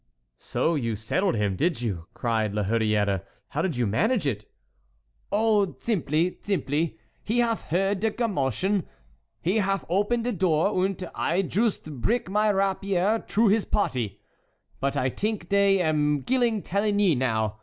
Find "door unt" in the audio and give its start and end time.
10.31-11.03